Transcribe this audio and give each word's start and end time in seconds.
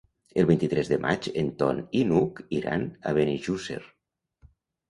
El 0.43 0.45
vint-i-tres 0.51 0.87
de 0.93 0.97
maig 1.03 1.27
en 1.41 1.51
Ton 1.59 1.83
i 2.01 2.03
n'Hug 2.13 2.43
iran 2.61 2.89
a 3.11 3.15
Benejússer. 3.19 3.81